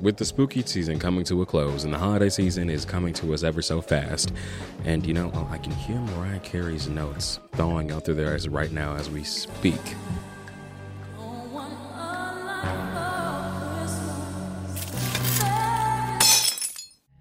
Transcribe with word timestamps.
with 0.00 0.16
the 0.16 0.24
spooky 0.24 0.62
season 0.62 0.98
coming 0.98 1.24
to 1.24 1.42
a 1.42 1.46
close 1.46 1.84
and 1.84 1.92
the 1.92 1.98
holiday 1.98 2.28
season 2.28 2.70
is 2.70 2.84
coming 2.84 3.14
to 3.14 3.34
us 3.34 3.42
ever 3.42 3.62
so 3.62 3.80
fast, 3.80 4.32
and 4.84 5.06
you 5.06 5.14
know, 5.14 5.30
oh, 5.34 5.48
I 5.50 5.58
can 5.58 5.72
hear 5.72 5.98
Mariah 5.98 6.40
Carey's 6.40 6.88
notes 6.88 7.38
thawing 7.52 7.90
out 7.90 8.04
through 8.04 8.14
there 8.14 8.34
as 8.34 8.48
right 8.48 8.72
now 8.72 8.96
as 8.96 9.10
we 9.10 9.24
speak. 9.24 9.80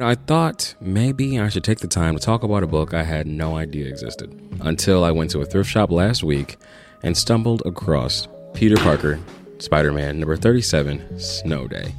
I 0.00 0.16
thought 0.16 0.74
maybe 0.80 1.38
I 1.38 1.48
should 1.48 1.62
take 1.62 1.78
the 1.78 1.86
time 1.86 2.16
to 2.16 2.20
talk 2.20 2.42
about 2.42 2.64
a 2.64 2.66
book 2.66 2.92
I 2.92 3.04
had 3.04 3.28
no 3.28 3.56
idea 3.56 3.86
existed 3.86 4.36
until 4.60 5.04
I 5.04 5.12
went 5.12 5.30
to 5.30 5.40
a 5.40 5.46
thrift 5.46 5.70
shop 5.70 5.92
last 5.92 6.24
week 6.24 6.56
and 7.04 7.16
stumbled 7.16 7.62
across 7.64 8.26
Peter 8.54 8.76
Parker, 8.76 9.20
Spider 9.58 9.92
Man, 9.92 10.18
number 10.18 10.36
37, 10.36 11.20
Snow 11.20 11.68
Day, 11.68 11.94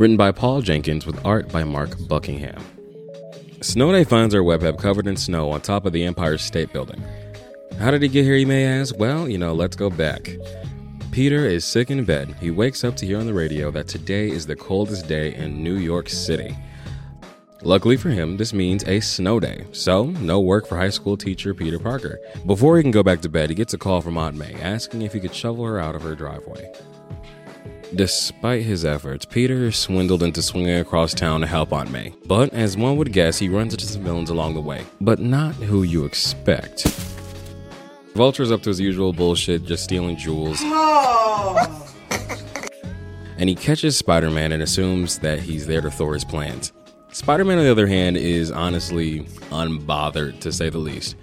written 0.00 0.16
by 0.16 0.32
Paul 0.32 0.62
Jenkins 0.62 1.04
with 1.04 1.22
art 1.26 1.52
by 1.52 1.62
Mark 1.62 1.90
Buckingham. 2.08 2.64
Snow 3.60 3.92
Day 3.92 4.02
finds 4.02 4.34
our 4.34 4.40
webhead 4.40 4.78
covered 4.78 5.06
in 5.06 5.14
snow 5.14 5.50
on 5.50 5.60
top 5.60 5.84
of 5.84 5.92
the 5.92 6.04
Empire 6.04 6.38
State 6.38 6.72
Building. 6.72 7.04
How 7.78 7.90
did 7.90 8.00
he 8.00 8.08
get 8.08 8.24
here, 8.24 8.36
you 8.36 8.46
may 8.46 8.64
ask? 8.64 8.98
Well, 8.98 9.28
you 9.28 9.36
know, 9.36 9.52
let's 9.52 9.76
go 9.76 9.90
back. 9.90 10.30
Peter 11.12 11.46
is 11.46 11.66
sick 11.66 11.90
in 11.90 12.06
bed. 12.06 12.34
He 12.40 12.50
wakes 12.50 12.82
up 12.82 12.96
to 12.96 13.04
hear 13.04 13.18
on 13.18 13.26
the 13.26 13.34
radio 13.34 13.70
that 13.72 13.88
today 13.88 14.30
is 14.30 14.46
the 14.46 14.56
coldest 14.56 15.06
day 15.06 15.34
in 15.34 15.62
New 15.62 15.76
York 15.76 16.08
City. 16.08 16.56
Luckily 17.60 17.98
for 17.98 18.08
him, 18.08 18.38
this 18.38 18.54
means 18.54 18.82
a 18.84 19.00
snow 19.00 19.38
day, 19.38 19.66
so 19.72 20.06
no 20.06 20.40
work 20.40 20.66
for 20.66 20.78
high 20.78 20.88
school 20.88 21.18
teacher 21.18 21.52
Peter 21.52 21.78
Parker. 21.78 22.18
Before 22.46 22.78
he 22.78 22.82
can 22.82 22.90
go 22.90 23.02
back 23.02 23.20
to 23.20 23.28
bed, 23.28 23.50
he 23.50 23.54
gets 23.54 23.74
a 23.74 23.78
call 23.78 24.00
from 24.00 24.16
Aunt 24.16 24.34
May 24.34 24.54
asking 24.62 25.02
if 25.02 25.12
he 25.12 25.20
could 25.20 25.34
shovel 25.34 25.66
her 25.66 25.78
out 25.78 25.94
of 25.94 26.00
her 26.00 26.14
driveway. 26.14 26.72
Despite 27.94 28.62
his 28.62 28.84
efforts, 28.84 29.24
Peter 29.24 29.64
is 29.64 29.76
swindled 29.76 30.22
into 30.22 30.42
swinging 30.42 30.78
across 30.78 31.12
town 31.12 31.40
to 31.40 31.46
help 31.46 31.72
Aunt 31.72 31.90
May. 31.90 32.14
But 32.24 32.54
as 32.54 32.76
one 32.76 32.96
would 32.96 33.12
guess, 33.12 33.38
he 33.38 33.48
runs 33.48 33.74
into 33.74 33.86
some 33.86 34.04
villains 34.04 34.30
along 34.30 34.54
the 34.54 34.60
way, 34.60 34.86
but 35.00 35.18
not 35.18 35.54
who 35.56 35.82
you 35.82 36.04
expect. 36.04 36.86
Vulture's 38.14 38.52
up 38.52 38.62
to 38.62 38.70
his 38.70 38.78
usual 38.78 39.12
bullshit, 39.12 39.64
just 39.64 39.82
stealing 39.82 40.16
jewels. 40.16 40.60
and 43.38 43.48
he 43.48 43.56
catches 43.56 43.96
Spider 43.96 44.30
Man 44.30 44.52
and 44.52 44.62
assumes 44.62 45.18
that 45.18 45.40
he's 45.40 45.66
there 45.66 45.80
to 45.80 45.90
thwart 45.90 46.14
his 46.14 46.24
plans. 46.24 46.72
Spider 47.10 47.44
Man, 47.44 47.58
on 47.58 47.64
the 47.64 47.70
other 47.70 47.88
hand, 47.88 48.16
is 48.16 48.52
honestly 48.52 49.20
unbothered 49.50 50.38
to 50.40 50.52
say 50.52 50.68
the 50.68 50.78
least. 50.78 51.16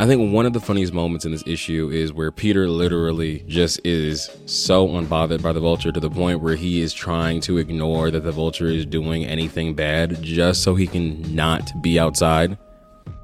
I 0.00 0.06
think 0.06 0.32
one 0.32 0.46
of 0.46 0.52
the 0.52 0.60
funniest 0.60 0.92
moments 0.92 1.24
in 1.24 1.32
this 1.32 1.42
issue 1.44 1.90
is 1.92 2.12
where 2.12 2.30
Peter 2.30 2.68
literally 2.68 3.42
just 3.48 3.84
is 3.84 4.30
so 4.46 4.86
unbothered 4.86 5.42
by 5.42 5.52
the 5.52 5.58
vulture 5.58 5.90
to 5.90 5.98
the 5.98 6.08
point 6.08 6.40
where 6.40 6.54
he 6.54 6.80
is 6.80 6.92
trying 6.92 7.40
to 7.40 7.58
ignore 7.58 8.12
that 8.12 8.22
the 8.22 8.30
vulture 8.30 8.68
is 8.68 8.86
doing 8.86 9.24
anything 9.24 9.74
bad 9.74 10.22
just 10.22 10.62
so 10.62 10.76
he 10.76 10.86
can 10.86 11.34
not 11.34 11.72
be 11.82 11.98
outside. 11.98 12.56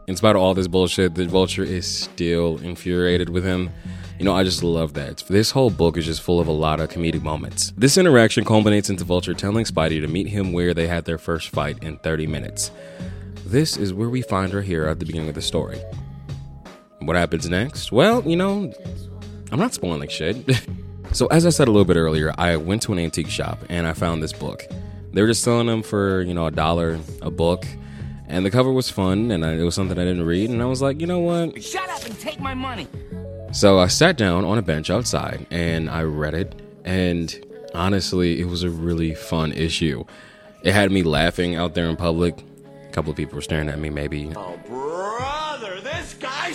In 0.09 0.17
spite 0.17 0.35
of 0.35 0.43
all 0.43 0.53
this 0.53 0.67
bullshit, 0.67 1.15
the 1.15 1.27
vulture 1.27 1.63
is 1.63 1.87
still 1.87 2.59
infuriated 2.59 3.29
with 3.29 3.45
him. 3.45 3.71
You 4.19 4.25
know, 4.25 4.35
I 4.35 4.43
just 4.43 4.65
love 4.65 4.95
that. 4.95 5.23
This 5.29 5.53
whole 5.53 5.71
book 5.71 5.97
is 5.97 6.07
just 6.07 6.23
full 6.23 6.41
of 6.41 6.49
a 6.49 6.53
lot 6.53 6.81
of 6.81 6.89
comedic 6.89 7.23
moments. 7.23 7.73
This 7.77 7.97
interaction 7.97 8.45
culminates 8.45 8.91
into 8.91 9.05
Vulture 9.05 9.35
telling 9.35 9.65
Spidey 9.65 10.01
to 10.01 10.09
meet 10.09 10.27
him 10.27 10.53
where 10.53 10.75
they 10.75 10.89
had 10.89 11.05
their 11.05 11.19
first 11.19 11.51
fight 11.51 11.81
in 11.85 11.99
30 11.99 12.27
minutes. 12.27 12.73
This 13.47 13.77
is 13.77 13.95
where 13.95 14.09
we 14.09 14.23
find 14.23 14.53
our 14.53 14.61
hero 14.61 14.91
at 14.91 14.99
the 14.99 15.07
beginning 15.07 15.29
of 15.29 15.37
the 15.37 15.43
story. 15.43 15.81
What 17.07 17.17
happens 17.17 17.49
next? 17.49 17.93
Well, 17.93 18.23
you 18.29 18.37
know, 18.37 18.73
I'm 19.53 19.59
not 19.59 19.75
spoiling 19.75 20.01
like 20.01 20.11
shit. 20.11 20.37
so, 21.13 21.27
as 21.27 21.47
I 21.47 21.51
said 21.51 21.69
a 21.69 21.71
little 21.71 21.85
bit 21.85 21.97
earlier, 21.97 22.35
I 22.39 22.57
went 22.57 22.83
to 22.83 22.93
an 22.93 22.99
antique 22.99 23.29
shop 23.29 23.59
and 23.69 23.87
I 23.87 23.93
found 23.93 24.23
this 24.23 24.33
book. 24.33 24.67
They 25.13 25.21
were 25.23 25.29
just 25.29 25.43
selling 25.43 25.67
them 25.67 25.83
for, 25.83 26.23
you 26.23 26.35
know, 26.35 26.47
a 26.47 26.51
dollar 26.51 26.99
a 27.23 27.31
book. 27.31 27.67
And 28.27 28.45
the 28.45 28.51
cover 28.51 28.73
was 28.73 28.91
fun 28.91 29.31
and 29.31 29.45
I, 29.45 29.53
it 29.53 29.63
was 29.63 29.75
something 29.75 29.99
I 29.99 30.05
didn't 30.05 30.25
read. 30.25 30.51
And 30.51 30.61
I 30.61 30.65
was 30.65 30.83
like, 30.83 31.01
you 31.01 31.07
know 31.07 31.21
what? 31.21 31.63
Shut 31.63 31.89
up 31.89 32.05
and 32.05 32.19
take 32.19 32.41
my 32.41 32.55
money. 32.55 32.89
So 33.53 33.79
I 33.79 33.87
sat 33.87 34.17
down 34.17 34.45
on 34.45 34.59
a 34.59 34.63
bench 34.63 34.91
outside 34.91 35.47
and 35.51 35.89
I 35.89 36.03
read 36.03 36.35
it. 36.35 36.61
And 36.85 37.33
honestly, 37.75 38.41
it 38.41 38.47
was 38.47 38.65
a 38.65 38.71
really 38.71 39.15
fun 39.15 39.53
issue. 39.53 40.05
It 40.65 40.73
had 40.73 40.91
me 40.91 41.03
laughing 41.03 41.55
out 41.55 41.75
there 41.75 41.89
in 41.89 41.97
public. 41.97 42.43
A 42.89 42.93
couple 42.93 43.11
of 43.11 43.17
people 43.17 43.37
were 43.37 43.43
staring 43.43 43.69
at 43.69 43.79
me, 43.79 43.91
maybe. 43.91 44.33
Oh, 44.35 44.59
brother, 44.67 45.81
this 45.81 46.15
guy! 46.15 46.53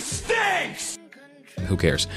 Who 1.70 1.76
cares? 1.76 2.08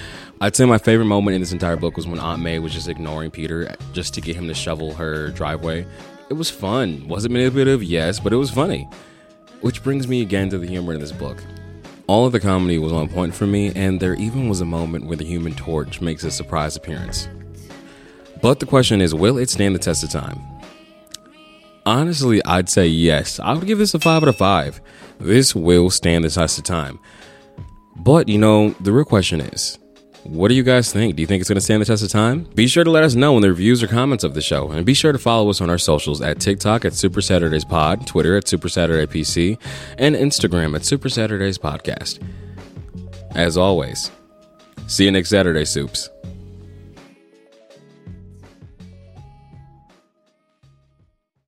I'd 0.42 0.56
say 0.56 0.66
my 0.66 0.80
favorite 0.80 1.06
moment 1.06 1.36
in 1.36 1.42
this 1.42 1.52
entire 1.52 1.76
book 1.76 1.96
was 1.96 2.08
when 2.08 2.20
Aunt 2.20 2.42
May 2.42 2.58
was 2.58 2.74
just 2.74 2.90
ignoring 2.90 3.30
Peter 3.30 3.76
just 3.94 4.16
to 4.16 4.22
get 4.22 4.36
him 4.36 4.48
to 4.48 4.56
shovel 4.56 4.96
her 4.96 5.30
driveway. 5.30 5.86
It 6.30 6.34
was 6.34 6.50
fun. 6.50 7.08
Was 7.08 7.24
it 7.24 7.30
manipulative? 7.30 7.84
Yes, 7.84 8.20
but 8.20 8.34
it 8.34 8.38
was 8.38 8.50
funny. 8.50 8.90
Which 9.62 9.84
brings 9.84 10.08
me 10.08 10.24
again 10.24 10.50
to 10.50 10.58
the 10.58 10.66
humor 10.66 10.96
in 10.96 11.00
this 11.00 11.12
book. 11.12 11.44
All 12.08 12.26
of 12.26 12.32
the 12.32 12.40
comedy 12.40 12.80
was 12.80 12.92
on 12.92 13.10
point 13.10 13.36
for 13.36 13.46
me, 13.46 13.72
and 13.76 14.00
there 14.00 14.16
even 14.16 14.50
was 14.50 14.60
a 14.60 14.66
moment 14.66 15.06
where 15.06 15.18
the 15.18 15.24
Human 15.24 15.54
Torch 15.54 16.02
makes 16.02 16.24
a 16.24 16.32
surprise 16.32 16.76
appearance. 16.76 17.28
But 18.42 18.60
the 18.60 18.66
question 18.66 19.02
is, 19.02 19.14
will 19.14 19.38
it 19.38 19.52
stand 19.52 19.76
the 19.76 19.80
test 19.80 20.04
of 20.04 20.10
time? 20.10 20.40
Honestly, 21.86 22.44
I'd 22.44 22.70
say 22.70 22.88
yes. 22.88 23.40
I 23.40 23.54
would 23.54 23.68
give 23.68 23.78
this 23.78 23.94
a 23.94 24.00
5 24.00 24.24
out 24.24 24.30
of 24.30 24.36
5. 24.36 24.82
This 25.20 25.54
will 25.54 25.92
stand 25.92 26.26
the 26.26 26.30
test 26.32 26.58
of 26.58 26.64
time. 26.64 27.00
But, 27.96 28.28
you 28.28 28.38
know, 28.38 28.72
the 28.82 28.92
real 28.92 29.06
question 29.06 29.40
is, 29.42 29.78
what 30.24 30.48
do 30.48 30.56
you 30.56 30.64
guys 30.64 30.92
think? 30.92 31.16
Do 31.16 31.22
you 31.22 31.28
think 31.28 31.42
it's 31.42 31.50
going 31.50 31.58
to 31.58 31.62
stand 31.62 31.82
the 31.82 31.86
test 31.86 32.02
of 32.02 32.10
time? 32.10 32.44
Be 32.56 32.68
sure 32.68 32.84
to 32.84 32.90
let 32.90 33.04
us 33.04 33.14
know 33.14 33.36
in 33.36 33.42
the 33.42 33.50
reviews 33.50 33.84
or 33.84 33.88
comments 33.88 34.24
of 34.24 34.34
the 34.34 34.42
show. 34.42 34.72
And 34.72 34.86
be 34.86 34.94
sure 34.94 35.12
to 35.12 35.20
follow 35.20 35.50
us 35.50 35.60
on 35.60 35.70
our 35.70 35.78
socials 35.78 36.22
at 36.22 36.40
TikTok 36.40 36.86
at 36.86 36.94
Super 36.94 37.22
Saturdays 37.22 37.66
Pod, 37.66 38.08
Twitter 38.08 38.38
at 38.38 38.48
Super 38.48 38.70
Saturday 38.70 39.06
PC, 39.06 39.60
and 39.98 40.16
Instagram 40.16 40.76
at 40.76 40.86
Super 40.86 41.10
Saturdays 41.10 41.58
Podcast. 41.58 42.26
As 43.32 43.58
always, 43.58 44.12
see 44.88 45.06
you 45.06 45.12
next 45.12 45.30
Saturday, 45.30 45.66
Supes. 45.66 46.10